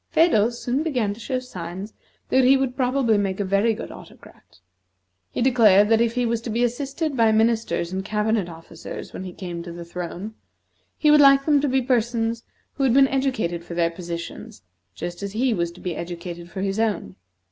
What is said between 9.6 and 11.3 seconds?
to the throne, he would